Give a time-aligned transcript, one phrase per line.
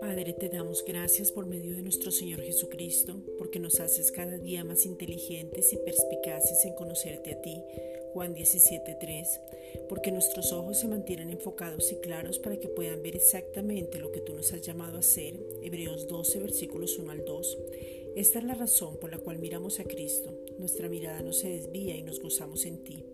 [0.00, 4.62] Padre, te damos gracias por medio de nuestro Señor Jesucristo, porque nos haces cada día
[4.62, 7.60] más inteligentes y perspicaces en conocerte a ti.
[8.12, 9.40] Juan 17:3,
[9.88, 14.20] porque nuestros ojos se mantienen enfocados y claros para que puedan ver exactamente lo que
[14.20, 15.34] tú nos has llamado a hacer.
[15.62, 17.58] Hebreos 12, versículos 1 al 2.
[18.14, 20.32] Esta es la razón por la cual miramos a Cristo.
[20.60, 23.04] Nuestra mirada no se desvía y nos gozamos en ti.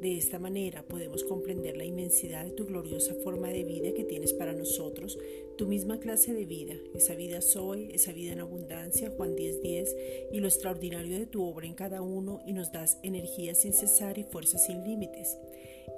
[0.00, 4.32] De esta manera podemos comprender la inmensidad de tu gloriosa forma de vida que tienes
[4.32, 5.18] para nosotros,
[5.56, 9.96] tu misma clase de vida, esa vida soy, esa vida en abundancia, Juan 10:10,
[10.30, 14.18] y lo extraordinario de tu obra en cada uno y nos das energía sin cesar
[14.18, 15.36] y fuerza sin límites.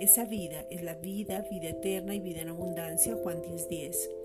[0.01, 4.20] Esa vida es la vida, vida eterna y vida en abundancia, Juan 10:10.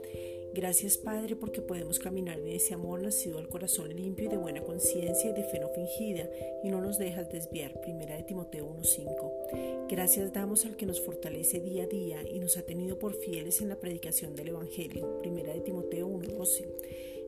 [0.56, 4.62] Gracias Padre porque podemos caminar en ese amor nacido al corazón limpio y de buena
[4.62, 6.30] conciencia y de fe no fingida
[6.64, 7.82] y no nos dejas desviar.
[7.82, 9.88] Primera de Timoteo 1.5.
[9.90, 13.60] Gracias damos al que nos fortalece día a día y nos ha tenido por fieles
[13.60, 15.18] en la predicación del Evangelio.
[15.20, 16.66] Primera de Timoteo 1.12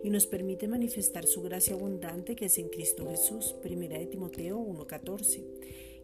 [0.05, 3.53] y nos permite manifestar su gracia abundante que es en Cristo Jesús.
[3.61, 5.43] Primera de Timoteo 1.14.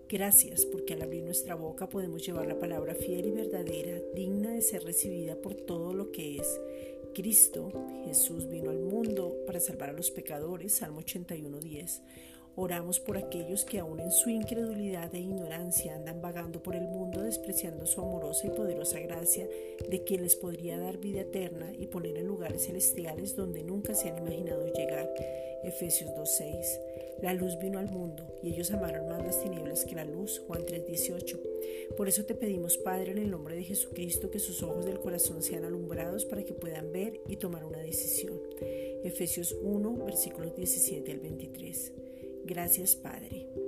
[0.10, 4.62] Gracias porque al abrir nuestra boca podemos llevar la palabra fiel y verdadera, digna de
[4.62, 6.60] ser recibida por todo lo que es
[7.14, 7.72] Cristo,
[8.06, 12.02] Jesús vino al mundo para salvar a los pecadores, Salmo 81.10.
[12.56, 17.22] Oramos por aquellos que aún en su incredulidad e ignorancia andan vagando por el mundo
[17.22, 19.48] despreciando su amorosa y poderosa gracia
[19.90, 24.10] de quien les podría dar vida eterna y poner en lugares celestiales donde nunca se
[24.10, 25.12] han imaginado llegar.
[25.64, 27.03] Efesios 2.6.
[27.22, 30.42] La luz vino al mundo y ellos amaron más las tinieblas que la luz.
[30.48, 31.40] Juan 3.18.
[31.96, 35.42] Por eso te pedimos, Padre, en el nombre de Jesucristo, que sus ojos del corazón
[35.42, 38.40] sean alumbrados para que puedan ver y tomar una decisión.
[39.04, 41.94] Efesios 1, versículos 17 al 23.
[42.46, 43.63] Gracias, Padre.